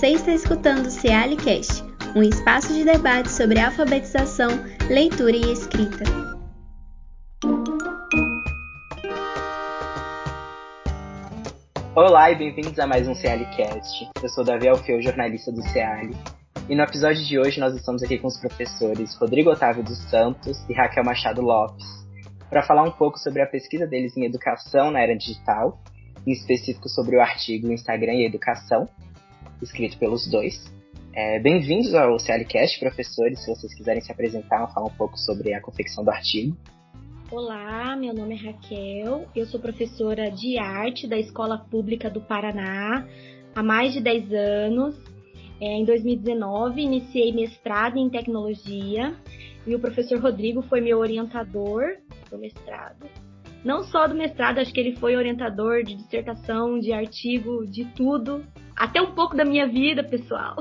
[0.00, 1.84] Você está escutando o Cealicast,
[2.16, 4.48] um espaço de debate sobre alfabetização,
[4.88, 6.04] leitura e escrita.
[11.94, 14.08] Olá e bem-vindos a mais um Cealicast.
[14.22, 16.16] Eu sou Davi Alfeu, jornalista do Ceali.
[16.66, 20.66] E no episódio de hoje nós estamos aqui com os professores Rodrigo Otávio dos Santos
[20.66, 21.84] e Raquel Machado Lopes
[22.48, 25.78] para falar um pouco sobre a pesquisa deles em educação na era digital,
[26.26, 28.88] em específico sobre o artigo Instagram e Educação,
[29.62, 30.72] escrito pelos dois.
[31.12, 33.40] É, Bem-vindos ao CLCast, professores.
[33.40, 36.56] Se vocês quiserem se apresentar, falar um pouco sobre a confecção do artigo.
[37.30, 43.06] Olá, meu nome é Raquel, eu sou professora de arte da Escola Pública do Paraná
[43.54, 44.96] há mais de 10 anos.
[45.60, 49.14] É, em 2019, iniciei mestrado em tecnologia
[49.64, 51.98] e o professor Rodrigo foi meu orientador
[52.30, 53.06] do mestrado.
[53.64, 58.44] Não só do mestrado, acho que ele foi orientador de dissertação, de artigo, de tudo
[58.80, 60.56] até um pouco da minha vida pessoal,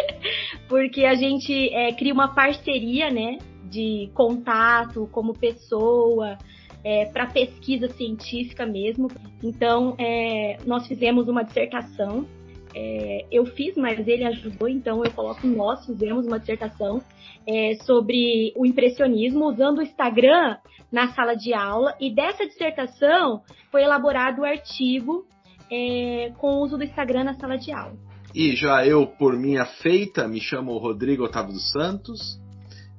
[0.68, 3.38] porque a gente é, cria uma parceria, né,
[3.70, 6.36] de contato como pessoa,
[6.84, 9.08] é, para pesquisa científica mesmo.
[9.42, 12.26] Então, é, nós fizemos uma dissertação.
[12.74, 17.00] É, eu fiz, mas ele ajudou, então eu coloco nós fizemos uma dissertação
[17.46, 20.56] é, sobre o impressionismo usando o Instagram
[20.90, 21.94] na sala de aula.
[22.00, 25.26] E dessa dissertação foi elaborado o artigo
[25.70, 27.96] é, com o uso do Instagram na sala de aula.
[28.34, 32.40] E já eu, por minha feita, me chamo Rodrigo Otávio dos Santos.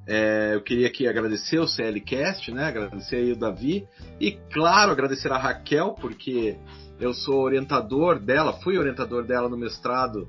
[0.08, 2.64] É, eu queria aqui agradecer o CLCast, né?
[2.64, 3.86] Agradecer aí o Davi.
[4.20, 6.56] E, claro, agradecer a Raquel, porque
[6.98, 10.28] eu sou orientador dela, fui orientador dela no mestrado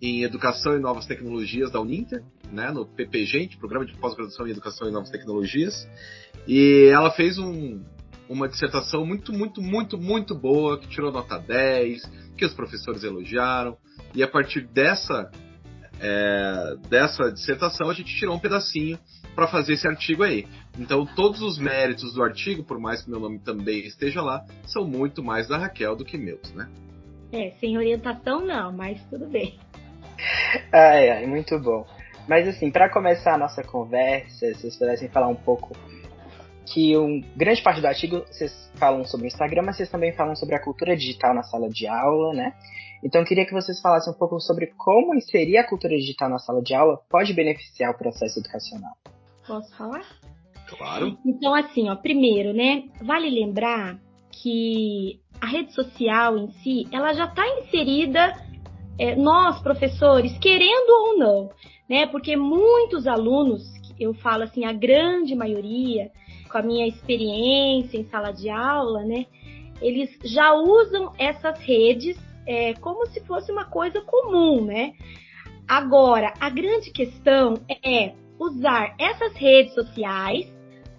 [0.00, 4.88] em Educação e Novas Tecnologias da Uninter, né, no PPGente, Programa de Pós-Graduação em Educação
[4.88, 5.88] e Novas Tecnologias.
[6.46, 7.82] E ela fez um,
[8.28, 12.02] uma dissertação muito, muito, muito, muito boa, que tirou nota 10,
[12.36, 13.76] que os professores elogiaram.
[14.14, 15.30] E a partir dessa,
[16.00, 18.98] é, dessa dissertação, a gente tirou um pedacinho
[19.38, 20.48] para fazer esse artigo aí.
[20.76, 24.84] Então, todos os méritos do artigo, por mais que meu nome também esteja lá, são
[24.84, 26.68] muito mais da Raquel do que meus, né?
[27.30, 29.56] É, sem orientação não, mas tudo bem.
[30.72, 31.86] Ai, ai, muito bom.
[32.28, 35.72] Mas assim, para começar a nossa conversa, se vocês pudessem falar um pouco
[36.66, 40.34] que um, grande parte do artigo vocês falam sobre o Instagram, mas vocês também falam
[40.34, 42.54] sobre a cultura digital na sala de aula, né?
[43.04, 46.40] Então eu queria que vocês falassem um pouco sobre como inserir a cultura digital na
[46.40, 48.96] sala de aula pode beneficiar o processo educacional.
[49.48, 50.04] Posso falar?
[50.68, 51.18] Claro.
[51.24, 53.98] Então, assim, ó, primeiro, né, vale lembrar
[54.30, 58.34] que a rede social em si, ela já está inserida,
[58.98, 61.50] é, nós, professores, querendo ou não,
[61.88, 63.62] né, porque muitos alunos,
[63.98, 66.12] eu falo assim, a grande maioria,
[66.52, 69.24] com a minha experiência em sala de aula, né,
[69.80, 74.94] eles já usam essas redes é, como se fosse uma coisa comum, né?
[75.68, 77.54] Agora, a grande questão
[77.84, 80.46] é usar essas redes sociais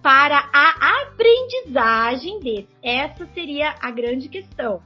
[0.01, 2.67] para a aprendizagem deles.
[2.81, 4.81] Essa seria a grande questão.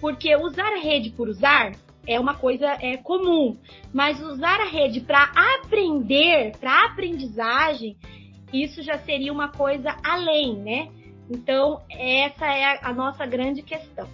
[0.00, 1.72] Porque usar a rede por usar
[2.06, 3.56] é uma coisa é, comum,
[3.92, 7.96] mas usar a rede para aprender, para aprendizagem,
[8.52, 10.88] isso já seria uma coisa além, né?
[11.28, 14.08] Então, essa é a, nossa grande questão.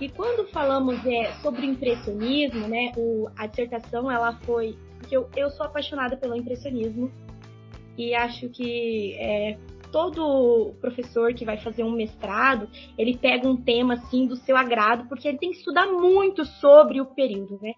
[0.00, 4.78] E quando falamos é, sobre impressionismo, né, o, a dissertação ela foi.
[4.98, 7.10] Porque eu, eu sou apaixonada pelo impressionismo
[7.96, 9.56] e acho que é,
[9.90, 12.68] todo professor que vai fazer um mestrado,
[12.98, 17.00] ele pega um tema assim do seu agrado, porque ele tem que estudar muito sobre
[17.00, 17.72] o período, né?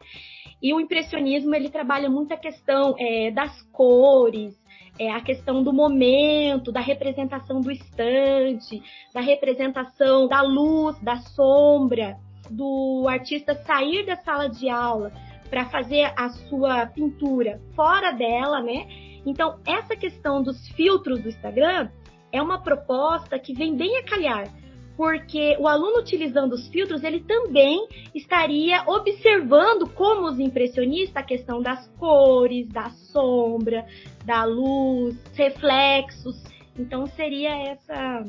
[0.61, 4.59] E o impressionismo ele trabalha muito a questão é, das cores,
[4.99, 8.83] é, a questão do momento, da representação do estante,
[9.15, 12.17] da representação da luz, da sombra,
[12.51, 15.13] do artista sair da sala de aula
[15.49, 18.87] para fazer a sua pintura fora dela, né?
[19.27, 21.91] Então, essa questão dos filtros do Instagram
[22.33, 24.49] é uma proposta que vem bem a calhar,
[24.97, 31.63] porque o aluno utilizando os filtros, ele também estaria observando como os impressionistas a questão
[31.63, 33.87] das cores, da sombra,
[34.25, 36.43] da luz, reflexos.
[36.77, 38.25] Então seria essa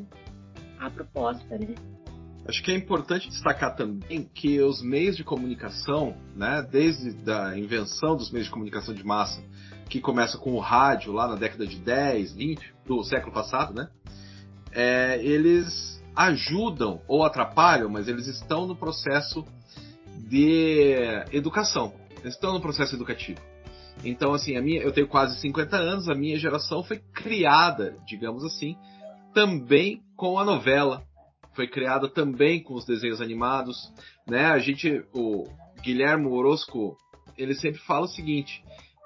[0.80, 1.76] a proposta, né?
[2.50, 8.16] Acho que é importante destacar também que os meios de comunicação, né, desde a invenção
[8.16, 9.40] dos meios de comunicação de massa,
[9.88, 13.88] que começa com o rádio lá na década de 10, 20 do século passado, né,
[14.72, 19.45] é, eles ajudam ou atrapalham, mas eles estão no processo
[20.28, 20.95] de
[21.31, 21.94] educação.
[22.19, 23.40] Eles estão no processo educativo.
[24.04, 28.44] Então, assim, a minha, eu tenho quase 50 anos, a minha geração foi criada, digamos
[28.44, 28.75] assim,
[29.36, 31.04] também com a novela.
[31.60, 33.92] Foi criada também com os desenhos animados,
[34.26, 34.46] né?
[34.46, 35.44] A gente, o
[35.84, 36.96] Guilherme Orozco
[37.38, 38.64] ele sempre fala o seguinte,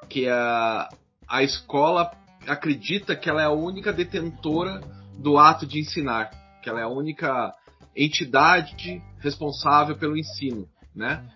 [0.07, 0.87] que a,
[1.27, 2.11] a escola
[2.45, 4.81] acredita que ela é a única detentora
[5.17, 6.29] do ato de ensinar,
[6.61, 7.51] que ela é a única
[7.95, 11.27] entidade responsável pelo ensino, né?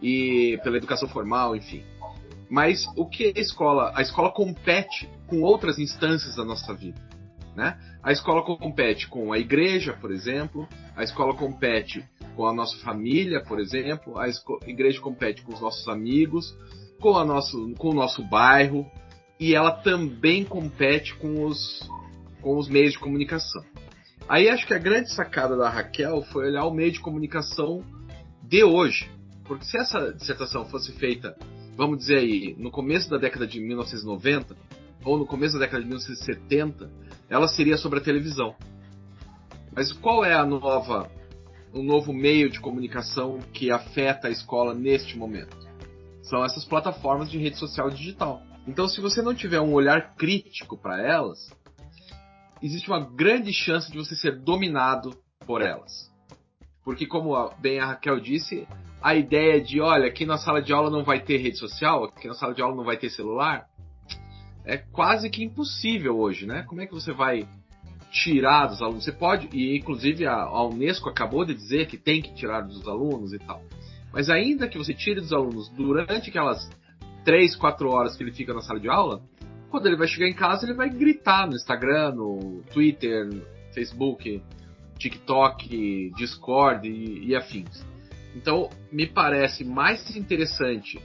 [0.00, 1.84] E pela educação formal, enfim.
[2.48, 3.92] Mas o que a escola?
[3.94, 6.98] A escola compete com outras instâncias da nossa vida,
[7.54, 7.78] né?
[8.02, 10.68] A escola compete com a igreja, por exemplo.
[10.96, 12.04] A escola compete
[12.34, 14.18] com a nossa família, por exemplo.
[14.18, 14.26] A
[14.66, 16.56] igreja compete com os nossos amigos,
[17.00, 18.86] com, a nosso, com o nosso bairro.
[19.38, 21.88] E ela também compete com os,
[22.40, 23.62] com os meios de comunicação.
[24.28, 27.84] Aí acho que a grande sacada da Raquel foi olhar o meio de comunicação
[28.42, 29.10] de hoje.
[29.44, 31.36] Porque se essa dissertação fosse feita,
[31.76, 34.56] vamos dizer aí, no começo da década de 1990,
[35.04, 36.90] ou no começo da década de 1970,
[37.32, 38.54] ela seria sobre a televisão.
[39.74, 41.10] Mas qual é a nova,
[41.72, 45.56] o novo meio de comunicação que afeta a escola neste momento?
[46.22, 48.42] São essas plataformas de rede social digital.
[48.68, 51.38] Então, se você não tiver um olhar crítico para elas,
[52.62, 55.10] existe uma grande chance de você ser dominado
[55.46, 56.12] por elas.
[56.84, 58.68] Porque, como bem a Raquel disse,
[59.00, 62.28] a ideia de, olha, aqui na sala de aula não vai ter rede social, aqui
[62.28, 63.64] na sala de aula não vai ter celular,
[64.64, 66.62] é quase que impossível hoje, né?
[66.62, 67.48] Como é que você vai
[68.10, 69.04] tirar dos alunos?
[69.04, 72.86] Você pode, e inclusive a, a Unesco acabou de dizer que tem que tirar dos
[72.86, 73.62] alunos e tal.
[74.12, 76.70] Mas ainda que você tire dos alunos durante aquelas
[77.24, 79.22] 3, 4 horas que ele fica na sala de aula,
[79.70, 83.42] quando ele vai chegar em casa, ele vai gritar no Instagram, no Twitter, no
[83.72, 84.42] Facebook,
[84.98, 87.84] TikTok, Discord e, e afins.
[88.36, 91.00] Então, me parece mais interessante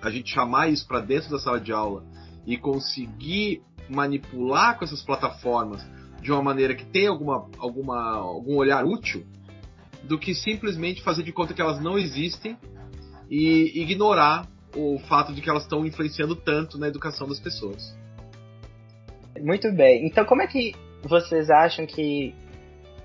[0.00, 2.04] a gente chamar isso para dentro da sala de aula
[2.46, 5.84] e conseguir manipular com essas plataformas
[6.20, 9.24] de uma maneira que tenha alguma, alguma, algum olhar útil
[10.02, 12.56] do que simplesmente fazer de conta que elas não existem
[13.30, 17.96] e ignorar o fato de que elas estão influenciando tanto na educação das pessoas.
[19.40, 20.06] Muito bem.
[20.06, 22.34] Então, como é que vocês acham que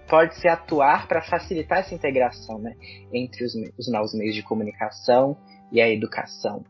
[0.10, 2.76] pode se atuar para facilitar essa integração né,
[3.14, 5.38] entre os, os novos meios de comunicação
[5.72, 6.64] e a educação?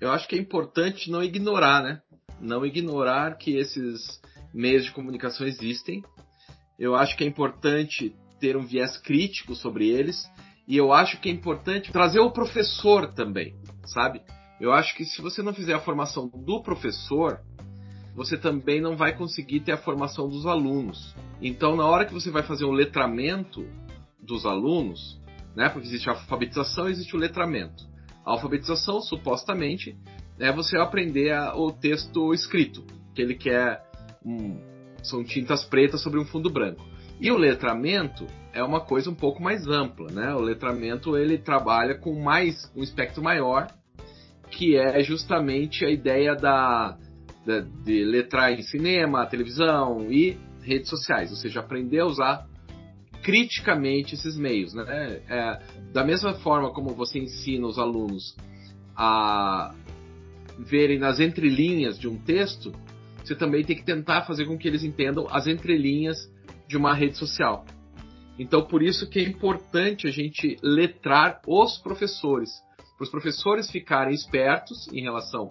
[0.00, 2.00] Eu acho que é importante não ignorar, né?
[2.40, 4.20] Não ignorar que esses
[4.54, 6.02] meios de comunicação existem.
[6.78, 10.30] Eu acho que é importante ter um viés crítico sobre eles
[10.66, 13.56] e eu acho que é importante trazer o professor também,
[13.86, 14.22] sabe?
[14.60, 17.40] Eu acho que se você não fizer a formação do professor,
[18.14, 21.14] você também não vai conseguir ter a formação dos alunos.
[21.40, 23.66] Então, na hora que você vai fazer o letramento
[24.20, 25.20] dos alunos,
[25.56, 25.68] né?
[25.68, 27.88] Porque existe a alfabetização, existe o letramento.
[28.28, 29.96] Alfabetização, supostamente,
[30.38, 32.84] é você aprender a, o texto escrito,
[33.14, 33.82] que ele quer
[34.24, 34.60] um,
[35.02, 36.84] são tintas pretas sobre um fundo branco.
[37.20, 40.34] E o letramento é uma coisa um pouco mais ampla, né?
[40.34, 43.68] O letramento ele trabalha com mais um espectro maior,
[44.50, 46.96] que é justamente a ideia da,
[47.44, 52.46] da de letrar em cinema, televisão e redes sociais, ou seja, aprender a usar
[53.22, 55.20] criticamente esses meios, né?
[55.28, 55.60] É,
[55.92, 58.36] da mesma forma como você ensina os alunos
[58.96, 59.74] a
[60.58, 62.72] verem nas entrelinhas de um texto,
[63.22, 66.16] você também tem que tentar fazer com que eles entendam as entrelinhas
[66.66, 67.64] de uma rede social.
[68.38, 72.50] Então, por isso que é importante a gente letrar os professores,
[72.96, 75.50] para os professores ficarem espertos em relação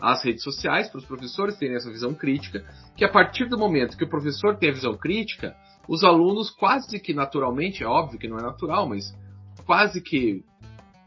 [0.00, 2.64] às redes sociais, para os professores terem essa visão crítica,
[2.96, 5.56] que a partir do momento que o professor tem a visão crítica,
[5.88, 9.16] os alunos quase que naturalmente, é óbvio que não é natural, mas
[9.64, 10.44] quase que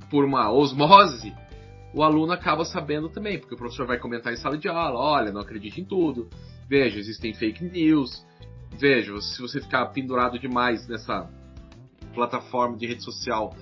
[0.09, 1.33] por uma osmose,
[1.93, 5.31] o aluno acaba sabendo também, porque o professor vai comentar em sala de aula, olha,
[5.31, 6.29] não acredite em tudo,
[6.67, 8.25] veja, existem fake news,
[8.71, 11.29] veja, se você ficar pendurado demais nessa
[12.13, 13.55] plataforma de rede social,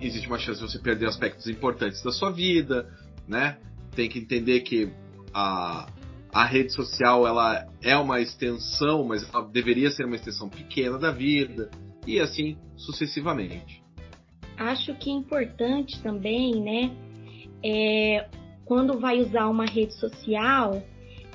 [0.00, 2.90] existe uma chance de você perder aspectos importantes da sua vida,
[3.28, 3.58] né?
[3.94, 4.92] Tem que entender que
[5.32, 5.86] a,
[6.32, 11.10] a rede social ela é uma extensão, mas ela deveria ser uma extensão pequena da
[11.10, 11.70] vida
[12.06, 13.82] e assim sucessivamente.
[14.56, 16.90] Acho que é importante também, né?
[17.62, 18.28] É,
[18.64, 20.82] quando vai usar uma rede social,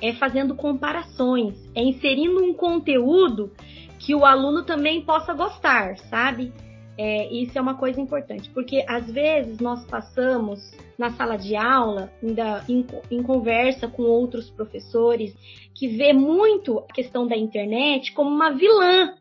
[0.02, 3.52] é fazendo comparações, é inserindo um conteúdo
[3.98, 6.52] que o aluno também possa gostar, sabe?
[7.00, 10.58] É, isso é uma coisa importante, porque às vezes nós passamos
[10.98, 15.32] na sala de aula, ainda em, em conversa com outros professores,
[15.72, 19.14] que vê muito a questão da internet como uma vilã,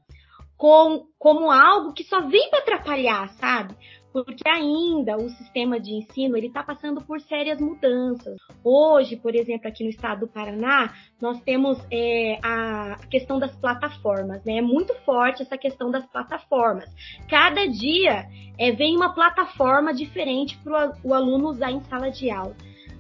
[0.57, 3.75] com, como algo que só vem para atrapalhar, sabe?
[4.11, 8.37] Porque ainda o sistema de ensino ele está passando por sérias mudanças.
[8.63, 14.43] Hoje, por exemplo, aqui no estado do Paraná, nós temos é, a questão das plataformas,
[14.43, 14.57] né?
[14.57, 16.89] É muito forte essa questão das plataformas.
[17.29, 22.55] Cada dia é, vem uma plataforma diferente para o aluno usar em sala de aula.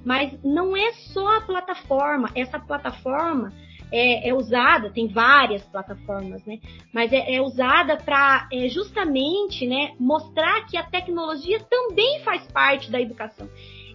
[0.05, 3.51] Mas não é só a plataforma, essa plataforma
[3.91, 6.59] é, é, usada, tem várias plataformas, né?
[6.93, 12.91] Mas é, é usada para é, justamente né, mostrar que a tecnologia também faz parte
[12.91, 13.49] da educação.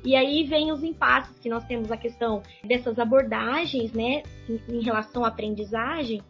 [0.04, 4.82] E aí vem os impasses que nós temos a questão dessas abordagens, né, em, em
[4.82, 6.22] relação à aprendizagem,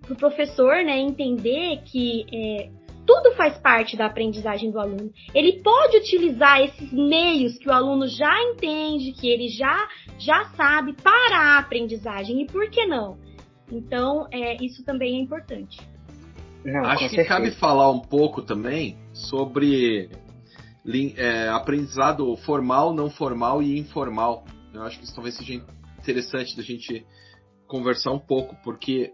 [0.00, 2.70] para o professor, né, entender que é,
[3.06, 5.12] tudo faz parte da aprendizagem do aluno.
[5.34, 10.92] Ele pode utilizar esses meios que o aluno já entende, que ele já, já sabe
[10.94, 12.42] para a aprendizagem.
[12.42, 13.16] E por que não?
[13.70, 15.78] Então, é, isso também é importante.
[16.64, 20.10] Não, Acho que cabe falar um pouco também sobre
[21.16, 24.44] é, aprendizado formal, não formal e informal.
[24.74, 25.54] Eu acho que isso talvez seja
[25.98, 27.06] interessante da gente
[27.68, 29.12] conversar um pouco, porque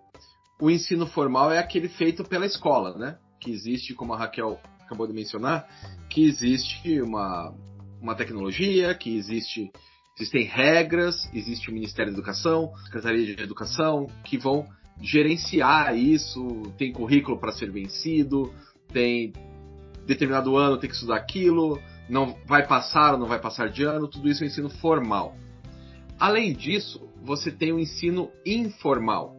[0.60, 3.18] o ensino formal é aquele feito pela escola, né?
[3.42, 5.66] Que existe, como a Raquel acabou de mencionar,
[6.08, 7.52] que existe uma,
[8.00, 9.70] uma tecnologia, que existe
[10.14, 14.66] existem regras, existe o Ministério da Educação, Secretaria de Educação, que vão
[15.00, 18.52] gerenciar isso, tem currículo para ser vencido,
[18.92, 19.32] tem
[20.06, 21.80] determinado ano tem que estudar aquilo,
[22.10, 25.34] não vai passar ou não vai passar de ano, tudo isso é ensino formal.
[26.20, 29.34] Além disso, você tem o ensino informal,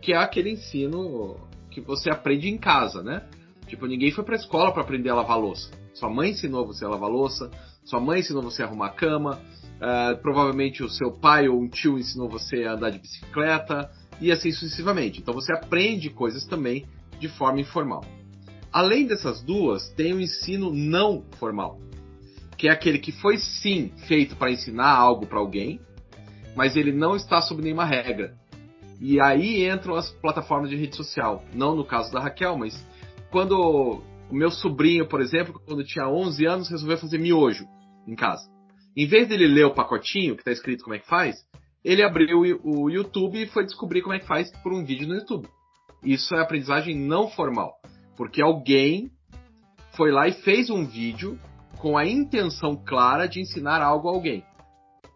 [0.00, 1.36] que é aquele ensino
[1.70, 3.22] que você aprende em casa, né?
[3.66, 5.70] Tipo, ninguém foi pra escola para aprender a lavar louça.
[5.94, 7.50] Sua mãe ensinou você a lavar louça,
[7.84, 9.40] sua mãe ensinou você a arrumar a cama,
[9.76, 14.30] uh, provavelmente o seu pai ou um tio ensinou você a andar de bicicleta, e
[14.30, 15.20] assim sucessivamente.
[15.20, 16.86] Então você aprende coisas também
[17.18, 18.04] de forma informal.
[18.72, 21.80] Além dessas duas, tem o ensino não formal,
[22.56, 25.80] que é aquele que foi sim feito para ensinar algo para alguém,
[26.54, 28.34] mas ele não está sob nenhuma regra.
[29.00, 31.42] E aí entram as plataformas de rede social.
[31.54, 32.74] Não no caso da Raquel, mas
[33.30, 37.66] quando o meu sobrinho, por exemplo, quando tinha 11 anos, resolveu fazer miojo
[38.06, 38.48] em casa.
[38.96, 41.36] Em vez dele ler o pacotinho que está escrito como é que faz,
[41.82, 45.14] ele abriu o YouTube e foi descobrir como é que faz por um vídeo no
[45.14, 45.48] YouTube.
[46.04, 47.72] Isso é aprendizagem não formal,
[48.16, 49.10] porque alguém
[49.96, 51.38] foi lá e fez um vídeo
[51.78, 54.44] com a intenção clara de ensinar algo a alguém.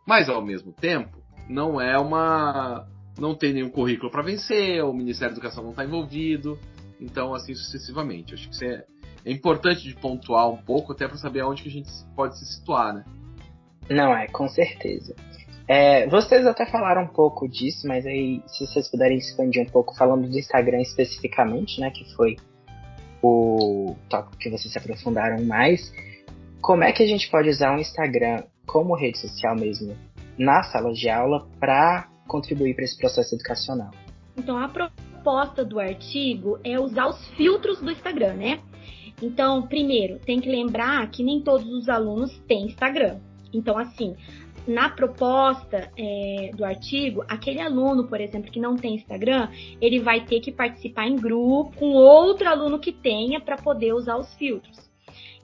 [0.07, 2.87] Mas ao mesmo tempo, não é uma
[3.19, 6.59] não tem nenhum currículo para vencer, o Ministério da Educação não está envolvido,
[7.01, 8.35] então assim sucessivamente.
[8.35, 8.85] Acho que isso é,
[9.25, 12.45] é importante de pontuar um pouco, até para saber aonde que a gente pode se
[12.47, 13.05] situar, né?
[13.89, 15.15] Não, é, com certeza.
[15.67, 19.97] É, vocês até falaram um pouco disso, mas aí se vocês puderem expandir um pouco
[19.97, 22.37] falando do Instagram especificamente, né, que foi
[23.23, 25.91] o tópico que vocês se aprofundaram mais,
[26.61, 29.97] como é que a gente pode usar o Instagram como rede social mesmo
[30.39, 33.91] na sala de aula para contribuir para esse processo educacional.
[34.37, 38.61] Então, a proposta do artigo é usar os filtros do Instagram, né?
[39.23, 43.21] Então, primeiro, tem que lembrar que nem todos os alunos têm Instagram.
[43.53, 44.17] Então, assim,
[44.67, 49.49] na proposta é, do artigo, aquele aluno, por exemplo, que não tem Instagram,
[49.81, 54.17] ele vai ter que participar em grupo com outro aluno que tenha para poder usar
[54.17, 54.91] os filtros.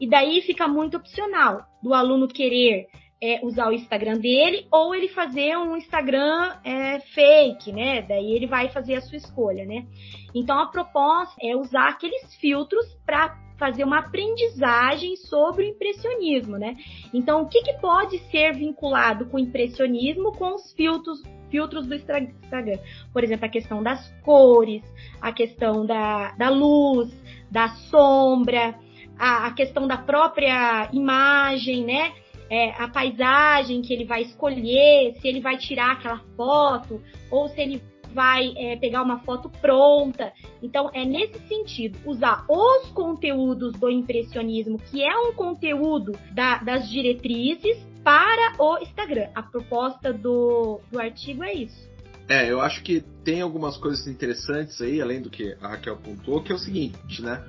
[0.00, 2.88] E daí fica muito opcional do aluno querer
[3.22, 8.02] é, usar o Instagram dele ou ele fazer um Instagram é, fake, né?
[8.02, 9.86] Daí ele vai fazer a sua escolha, né?
[10.34, 16.76] Então a proposta é usar aqueles filtros para fazer uma aprendizagem sobre o impressionismo, né?
[17.12, 21.94] Então o que, que pode ser vinculado com o impressionismo com os filtros filtros do
[21.94, 22.78] Instagram.
[23.12, 24.82] Por exemplo, a questão das cores,
[25.20, 27.12] a questão da, da luz,
[27.50, 28.74] da sombra,
[29.18, 32.12] a, a questão da própria imagem, né?
[32.50, 37.60] É, a paisagem que ele vai escolher, se ele vai tirar aquela foto ou se
[37.60, 40.32] ele vai é, pegar uma foto pronta.
[40.60, 46.90] Então, é nesse sentido, usar os conteúdos do impressionismo, que é um conteúdo da, das
[46.90, 49.28] diretrizes, para o Instagram.
[49.34, 51.90] A proposta do, do artigo é isso.
[52.28, 56.42] É, eu acho que tem algumas coisas interessantes aí, além do que a Raquel apontou,
[56.42, 57.44] que é o seguinte, né?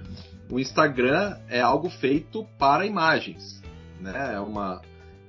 [0.50, 3.62] O Instagram é algo feito para imagens,
[4.00, 4.34] né?
[4.36, 4.82] É uma,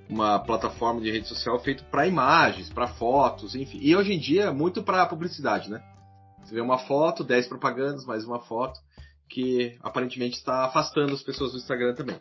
[0.09, 3.79] uma plataforma de rede social feito para imagens, para fotos, enfim.
[3.81, 5.83] E hoje em dia muito para publicidade, né?
[6.43, 8.79] Você vê uma foto, 10 propagandas, mais uma foto,
[9.29, 12.21] que aparentemente está afastando as pessoas do Instagram também.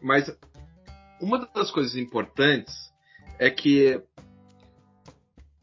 [0.00, 0.34] Mas
[1.20, 2.74] uma das coisas importantes
[3.38, 4.02] é que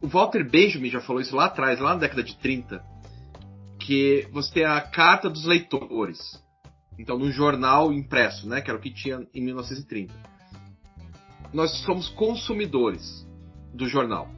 [0.02, 2.82] o Walter Benjamin já falou isso lá atrás, lá na década de 30,
[3.80, 6.20] que você tem a carta dos leitores.
[6.98, 10.14] Então, no jornal impresso, né, que era o que tinha em 1930.
[11.54, 13.28] Nós somos consumidores
[13.74, 14.30] do jornal.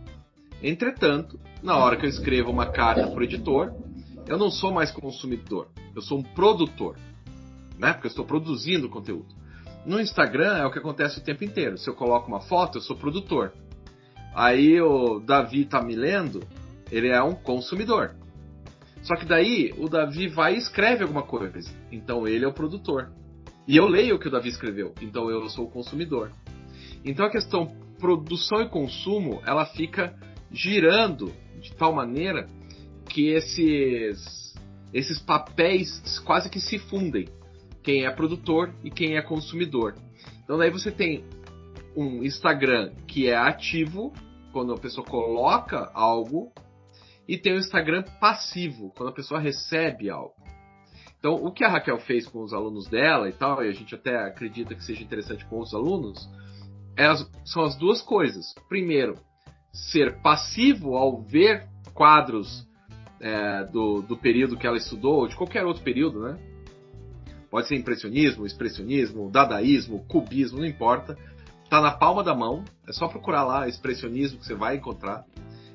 [0.64, 3.74] Entretanto, na hora que eu escrevo uma carta para o editor,
[4.28, 6.98] eu não sou mais consumidor, eu sou um produtor,
[7.78, 7.94] né?
[7.94, 9.36] Porque eu estou produzindo conteúdo.
[9.86, 11.78] No Instagram é o que acontece o tempo inteiro.
[11.78, 13.52] Se eu coloco uma foto, eu sou produtor.
[14.34, 16.42] Aí o Davi tá me lendo,
[16.92, 18.16] ele é um consumidor.
[19.02, 21.72] Só que daí o Davi vai e escreve alguma coisa.
[21.92, 23.12] Então ele é o produtor.
[23.68, 24.94] E eu leio o que o Davi escreveu.
[25.02, 26.32] Então eu sou o consumidor.
[27.04, 30.16] Então a questão produção e consumo, ela fica
[30.52, 32.48] girando de tal maneira
[33.08, 34.52] que esses
[34.94, 37.28] esses papéis quase que se fundem.
[37.84, 39.96] Quem é produtor e quem é consumidor.
[40.44, 41.24] Então daí você tem
[41.96, 44.14] um Instagram que é ativo
[44.52, 46.52] quando a pessoa coloca algo
[47.28, 50.36] e tem o Instagram passivo, quando a pessoa recebe algo.
[51.18, 53.94] Então, o que a Raquel fez com os alunos dela e tal, e a gente
[53.94, 56.28] até acredita que seja interessante com os alunos,
[56.98, 57.14] é
[57.46, 58.54] são as duas coisas.
[58.68, 59.18] Primeiro,
[59.72, 62.68] ser passivo ao ver quadros
[63.20, 66.40] é, do, do período que ela estudou, ou de qualquer outro período, né?
[67.50, 71.18] Pode ser impressionismo, expressionismo, dadaísmo, cubismo, não importa.
[71.70, 75.26] Tá na palma da mão, é só procurar lá expressionismo que você vai encontrar.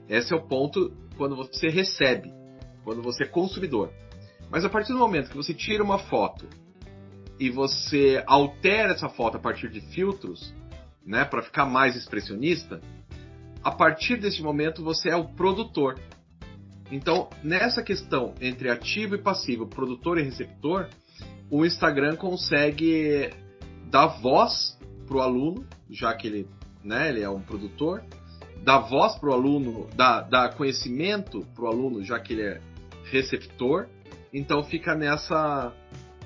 [0.09, 2.33] Esse é o ponto quando você recebe,
[2.85, 3.91] quando você é consumidor.
[4.51, 6.47] Mas a partir do momento que você tira uma foto
[7.39, 10.55] e você altera essa foto a partir de filtros,
[11.07, 12.81] né, para ficar mais expressionista,
[13.63, 15.99] a partir desse momento você é o produtor.
[16.91, 20.89] Então, nessa questão entre ativo e passivo, produtor e receptor,
[21.51, 23.31] o Instagram consegue
[23.91, 26.49] dar voz para o aluno, já que ele,
[26.83, 28.05] né, ele é um produtor,
[28.63, 32.61] dar voz para o aluno, dar, dar conhecimento para o aluno, já que ele é
[33.05, 33.89] receptor.
[34.33, 35.73] Então fica nessa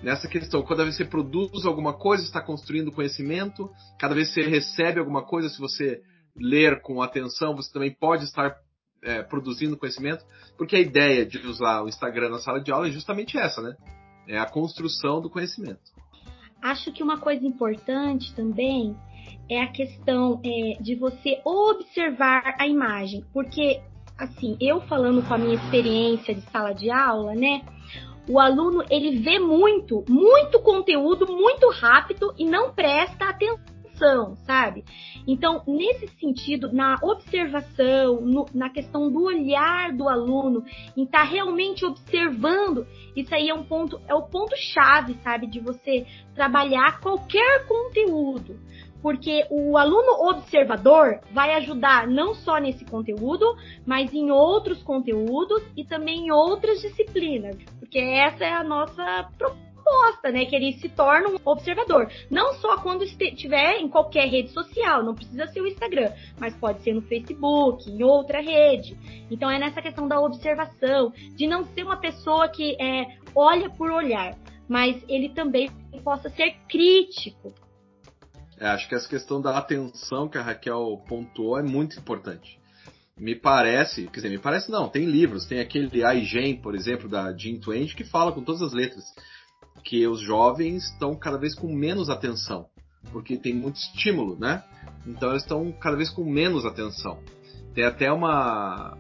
[0.03, 0.63] nessa questão.
[0.63, 3.71] Cada vez que você produz alguma coisa, está construindo conhecimento.
[3.99, 6.03] Cada vez que você recebe alguma coisa, se você
[6.37, 8.57] ler com atenção, você também pode estar
[9.03, 10.25] é, produzindo conhecimento.
[10.57, 13.77] Porque a ideia de usar o Instagram na sala de aula é justamente essa, né?
[14.29, 15.81] É a construção do conhecimento.
[16.63, 18.97] Acho que uma coisa importante também
[19.49, 23.81] é a questão é, de você observar a imagem, porque
[24.17, 27.63] assim, eu falando com a minha experiência de sala de aula, né?
[28.29, 34.85] O aluno ele vê muito, muito conteúdo muito rápido e não presta atenção, sabe?
[35.27, 40.65] Então, nesse sentido, na observação, no, na questão do olhar do aluno,
[40.97, 45.47] em estar tá realmente observando, isso aí é um ponto, é o ponto chave, sabe,
[45.47, 48.59] de você trabalhar qualquer conteúdo.
[49.03, 53.57] Porque o aluno observador vai ajudar não só nesse conteúdo,
[53.87, 57.57] mas em outros conteúdos e também em outras disciplinas,
[57.91, 60.45] porque essa é a nossa proposta, né?
[60.45, 62.09] Que ele se torne um observador.
[62.31, 66.85] Não só quando estiver em qualquer rede social, não precisa ser o Instagram, mas pode
[66.85, 68.97] ser no Facebook, em outra rede.
[69.29, 73.91] Então é nessa questão da observação, de não ser uma pessoa que é, olha por
[73.91, 75.69] olhar, mas ele também
[76.05, 77.53] possa ser crítico
[78.57, 82.60] é, acho que essa questão da atenção que a Raquel pontuou é muito importante.
[83.21, 87.37] Me parece, quer dizer, me parece não, tem livros, tem aquele iGen, por exemplo, da
[87.37, 89.05] Jean Twenge, que fala com todas as letras
[89.85, 92.67] que os jovens estão cada vez com menos atenção,
[93.13, 94.65] porque tem muito estímulo, né?
[95.07, 97.23] Então eles estão cada vez com menos atenção.
[97.75, 98.97] Tem até uma,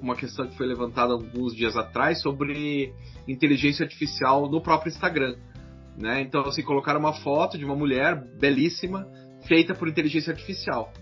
[0.00, 2.92] uma questão que foi levantada alguns dias atrás sobre
[3.26, 5.36] inteligência artificial no próprio Instagram.
[5.96, 6.22] Né?
[6.22, 9.06] Então, assim, colocaram uma foto de uma mulher belíssima,
[9.46, 10.92] feita por inteligência artificial.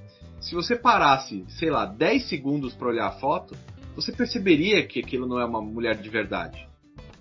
[0.41, 3.57] Se você parasse, sei lá, 10 segundos para olhar a foto,
[3.95, 6.67] você perceberia que aquilo não é uma mulher de verdade.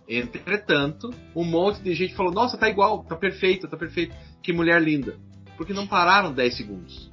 [0.07, 4.81] Entretanto, um monte de gente falou: Nossa, tá igual, tá perfeita, tá perfeita, que mulher
[4.81, 5.17] linda.
[5.57, 7.09] Porque não pararam 10 segundos.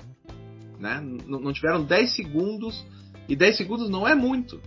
[0.78, 1.00] Né?
[1.26, 2.84] Não tiveram 10 segundos,
[3.28, 4.60] e 10 segundos não é muito.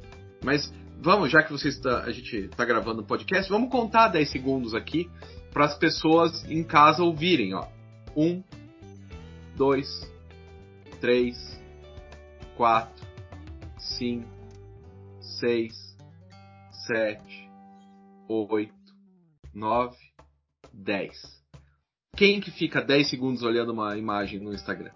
[0.43, 4.31] Mas vamos, já que você está, a gente está gravando o podcast, vamos contar 10
[4.31, 5.09] segundos aqui
[5.51, 7.67] para as pessoas em casa ouvirem, ó.
[8.15, 8.41] Um,
[9.55, 9.87] dois,
[11.05, 11.37] três,
[12.57, 13.05] quatro,
[13.77, 14.27] cinco,
[15.39, 15.75] seis,
[16.87, 17.47] sete,
[18.27, 18.73] oito,
[19.53, 19.95] nove,
[20.73, 21.13] dez.
[22.17, 24.89] Quem que fica 10 segundos olhando uma imagem no Instagram?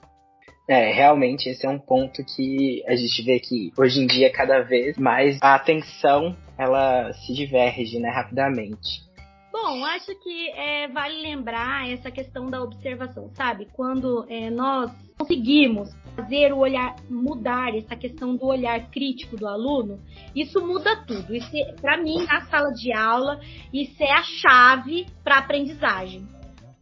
[0.68, 4.62] É, realmente esse é um ponto que a gente vê que hoje em dia cada
[4.62, 9.08] vez mais a atenção ela se diverge, né, rapidamente.
[9.52, 13.68] Bom, acho que é, vale lembrar essa questão da observação, sabe?
[13.74, 20.00] Quando é, nós conseguimos fazer o olhar mudar essa questão do olhar crítico do aluno,
[20.36, 21.36] isso muda tudo.
[21.36, 21.50] Isso,
[21.82, 23.40] para mim, na sala de aula,
[23.74, 26.28] isso é a chave para a aprendizagem.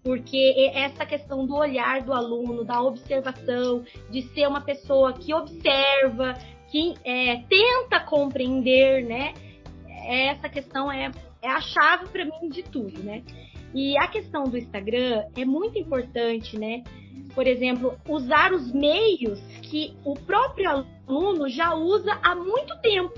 [0.04, 6.34] Porque essa questão do olhar do aluno, da observação, de ser uma pessoa que observa,
[6.70, 9.34] que é, tenta compreender, né?
[10.10, 13.24] Essa questão é, é a chave para mim de tudo, né?
[13.74, 16.84] E a questão do Instagram é muito importante, né?
[17.36, 23.14] Por exemplo, usar os meios que o próprio aluno já usa há muito tempo.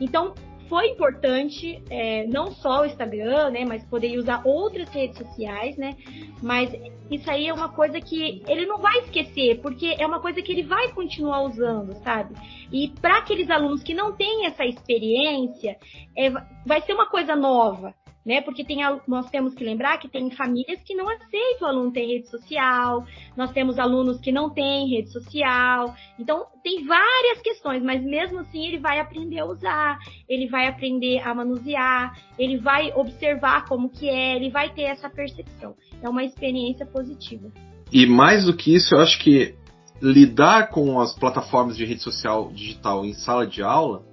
[0.00, 0.34] Então,
[0.68, 5.96] foi importante, é, não só o Instagram, né, mas poder usar outras redes sociais, né,
[6.42, 6.70] mas
[7.10, 10.52] isso aí é uma coisa que ele não vai esquecer, porque é uma coisa que
[10.52, 12.34] ele vai continuar usando, sabe?
[12.70, 15.78] E para aqueles alunos que não têm essa experiência,
[16.16, 16.30] é,
[16.66, 18.40] vai ser uma coisa nova né?
[18.42, 22.06] Porque tem, nós temos que lembrar que tem famílias que não aceitam o aluno ter
[22.06, 25.94] rede social, nós temos alunos que não têm rede social.
[26.18, 31.20] Então, tem várias questões, mas mesmo assim ele vai aprender a usar, ele vai aprender
[31.20, 35.74] a manusear, ele vai observar como que é, ele vai ter essa percepção.
[36.02, 37.50] É uma experiência positiva.
[37.90, 39.54] E mais do que isso, eu acho que
[40.02, 44.04] lidar com as plataformas de rede social digital em sala de aula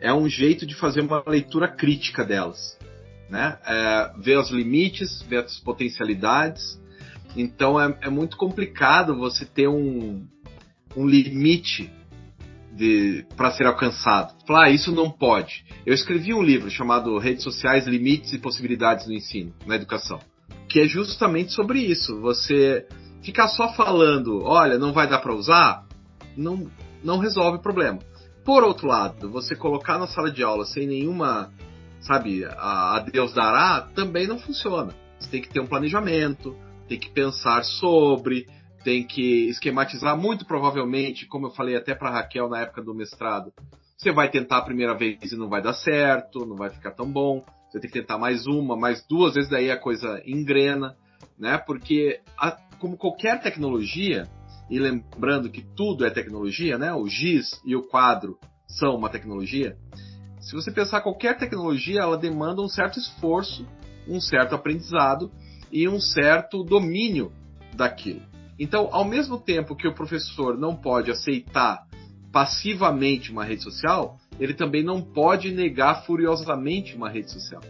[0.00, 2.76] é um jeito de fazer uma leitura crítica delas
[3.32, 3.56] né?
[3.66, 6.78] É, ver os limites, ver as potencialidades.
[7.34, 10.26] Então é, é muito complicado você ter um,
[10.94, 11.90] um limite
[13.34, 14.34] para ser alcançado.
[14.46, 15.64] Falar, ah, isso não pode.
[15.86, 20.18] Eu escrevi um livro chamado Redes Sociais, Limites e Possibilidades no Ensino, na Educação,
[20.68, 22.20] que é justamente sobre isso.
[22.20, 22.86] Você
[23.22, 25.86] ficar só falando, olha, não vai dar para usar,
[26.36, 26.70] não,
[27.02, 27.98] não resolve o problema.
[28.44, 31.50] Por outro lado, você colocar na sala de aula sem nenhuma
[32.02, 34.94] sabe, a, a Deus dará, também não funciona.
[35.18, 36.56] Você tem que ter um planejamento,
[36.88, 38.46] tem que pensar sobre,
[38.84, 43.52] tem que esquematizar muito provavelmente, como eu falei até para Raquel na época do mestrado.
[43.96, 47.10] Você vai tentar a primeira vez e não vai dar certo, não vai ficar tão
[47.10, 47.44] bom.
[47.70, 50.96] Você tem que tentar mais uma, mais duas vezes daí a coisa engrena,
[51.38, 51.56] né?
[51.56, 54.28] Porque a, como qualquer tecnologia,
[54.68, 56.92] e lembrando que tudo é tecnologia, né?
[56.92, 59.76] O giz e o quadro são uma tecnologia
[60.42, 63.64] se você pensar qualquer tecnologia, ela demanda um certo esforço,
[64.08, 65.30] um certo aprendizado
[65.70, 67.32] e um certo domínio
[67.74, 68.20] daquilo.
[68.58, 71.86] Então, ao mesmo tempo que o professor não pode aceitar
[72.32, 77.62] passivamente uma rede social, ele também não pode negar furiosamente uma rede social.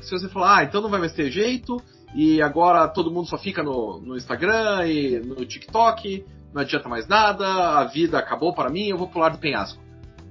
[0.00, 1.80] Se você falar, ah, então não vai mais ter jeito,
[2.14, 7.06] e agora todo mundo só fica no, no Instagram e no TikTok, não adianta mais
[7.06, 9.87] nada, a vida acabou para mim, eu vou pular do penhasco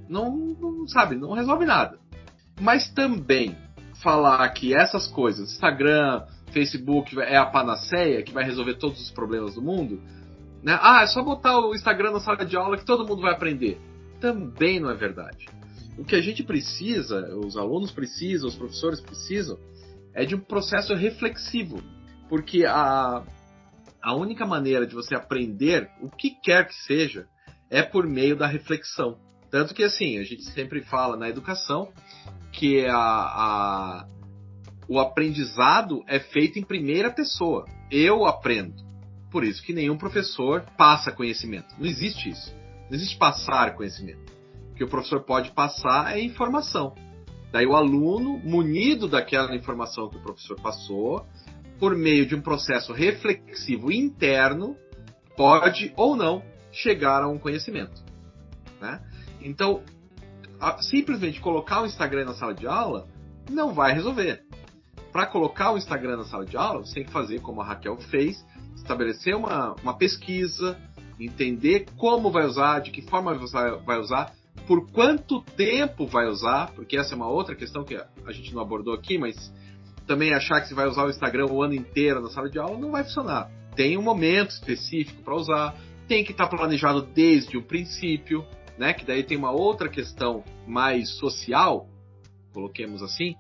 [0.10, 2.00] não, não sabe, não resolve nada.
[2.60, 3.56] Mas também
[4.02, 9.56] falar que essas coisas, Instagram, Facebook é a panaceia que vai resolver todos os problemas
[9.56, 10.02] do mundo,
[10.64, 10.78] né?
[10.82, 13.80] Ah, é só botar o Instagram na sala de aula que todo mundo vai aprender.
[14.20, 15.48] Também não é verdade.
[15.98, 19.58] O que a gente precisa, os alunos precisam, os professores precisam,
[20.14, 21.82] é de um processo reflexivo.
[22.30, 23.24] Porque a,
[24.02, 27.28] a única maneira de você aprender o que quer que seja
[27.70, 29.18] é por meio da reflexão.
[29.50, 31.92] Tanto que, assim, a gente sempre fala na educação
[32.52, 34.08] que a, a,
[34.88, 37.66] o aprendizado é feito em primeira pessoa.
[37.92, 38.76] Eu aprendo.
[39.32, 41.76] Por isso que nenhum professor passa conhecimento.
[41.78, 42.56] Não existe isso.
[42.90, 44.34] Não existe passar conhecimento.
[44.72, 46.96] O que o professor pode passar é informação.
[47.52, 51.26] Daí o aluno, munido daquela informação que o professor passou,
[51.80, 54.76] por meio de um processo reflexivo interno,
[55.36, 58.04] pode ou não chegar a um conhecimento.
[58.82, 59.02] Né?
[59.42, 59.84] Então,
[60.82, 63.08] simplesmente colocar o Instagram na sala de aula
[63.50, 64.44] não vai resolver.
[65.12, 67.98] Para colocar o Instagram na sala de aula, você tem que fazer como a Raquel
[67.98, 68.46] fez,
[68.76, 70.78] estabelecer uma, uma pesquisa,
[71.20, 73.34] entender como vai usar, de que forma
[73.86, 74.34] vai usar,
[74.68, 78.62] por quanto tempo vai usar, porque essa é uma outra questão que a gente não
[78.62, 79.52] abordou aqui, mas
[80.06, 82.78] também achar que você vai usar o Instagram o ano inteiro na sala de aula
[82.78, 83.50] não vai funcionar.
[83.76, 85.76] Tem um momento específico para usar,
[86.08, 88.46] tem que estar planejado desde o princípio
[88.78, 88.94] né?
[88.94, 91.88] Que daí tem uma outra questão mais social,
[92.54, 93.36] coloquemos assim,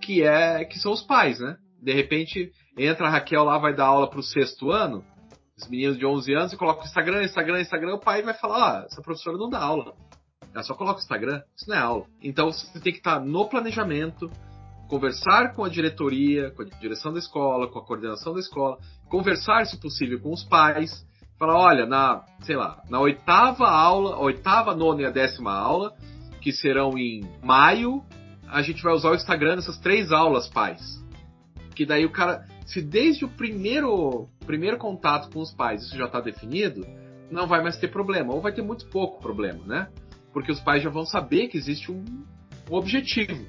[0.00, 1.56] que é que são os pais, né?
[1.80, 5.04] De repente entra a Raquel lá, vai dar aula para o sexto ano,
[5.56, 8.80] os meninos de 11 anos, e coloca o Instagram, Instagram, Instagram, o pai vai falar:
[8.80, 9.94] ah, essa professora não dá aula.
[10.52, 12.06] Ela só coloca o Instagram, isso não é aula.
[12.22, 14.30] Então você tem que estar no planejamento,
[14.88, 19.64] conversar com a diretoria, com a direção da escola, com a coordenação da escola, conversar,
[19.66, 21.06] se possível, com os pais,
[21.40, 25.94] Falar, olha, na, sei lá, na oitava aula, oitava, nona e a décima aula,
[26.38, 28.04] que serão em maio,
[28.46, 31.02] a gente vai usar o Instagram nessas três aulas, pais.
[31.74, 36.04] Que daí o cara, se desde o primeiro, primeiro contato com os pais isso já
[36.04, 36.86] está definido,
[37.30, 39.88] não vai mais ter problema, ou vai ter muito pouco problema, né?
[40.34, 42.04] Porque os pais já vão saber que existe um,
[42.70, 43.46] um objetivo.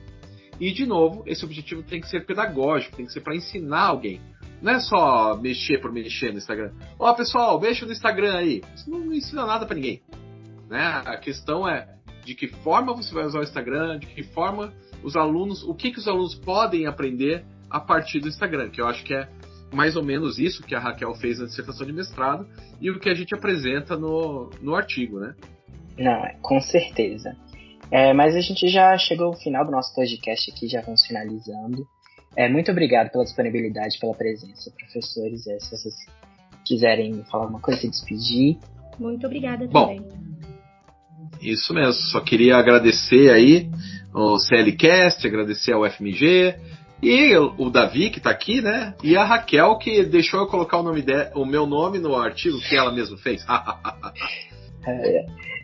[0.61, 4.21] E, de novo, esse objetivo tem que ser pedagógico, tem que ser para ensinar alguém.
[4.61, 6.71] Não é só mexer por mexer no Instagram.
[6.99, 8.61] Ó, pessoal, mexa no Instagram aí.
[8.75, 10.01] Isso não ensina nada para ninguém.
[10.69, 10.79] Né?
[11.05, 15.15] A questão é de que forma você vai usar o Instagram, de que forma os
[15.15, 19.03] alunos, o que, que os alunos podem aprender a partir do Instagram, que eu acho
[19.03, 19.27] que é
[19.73, 22.47] mais ou menos isso que a Raquel fez na dissertação de mestrado
[22.79, 25.33] e o que a gente apresenta no, no artigo, né?
[25.97, 27.35] Não, é, com certeza.
[27.89, 31.87] É, mas a gente já chegou ao final do nosso podcast aqui, já vamos finalizando.
[32.35, 35.45] É, muito obrigado pela disponibilidade, pela presença, professores.
[35.47, 35.95] É, se vocês
[36.65, 38.57] quiserem falar alguma coisa, se despedir.
[38.97, 40.01] Muito obrigada também.
[40.01, 40.07] Bom,
[41.41, 41.93] isso mesmo.
[41.93, 43.69] Só queria agradecer aí
[44.13, 46.55] o CLCast, agradecer ao FMG,
[47.01, 48.93] e o Davi, que está aqui, né?
[49.03, 52.59] E a Raquel, que deixou eu colocar o, nome de, o meu nome no artigo
[52.59, 53.45] que ela mesma fez.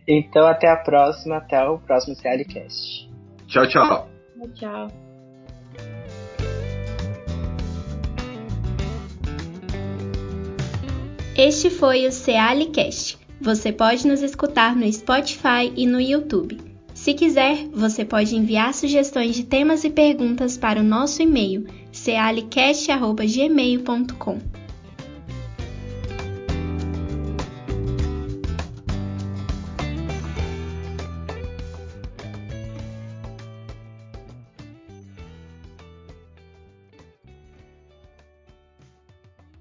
[0.09, 1.37] Então, até a próxima.
[1.37, 3.09] Até o próximo CLCast.
[3.47, 4.07] Tchau, tchau.
[4.55, 5.06] Tchau.
[11.37, 13.19] Este foi o CealiCast.
[13.39, 16.57] Você pode nos escutar no Spotify e no YouTube.
[16.95, 24.56] Se quiser, você pode enviar sugestões de temas e perguntas para o nosso e-mail cealicast.gmail.com.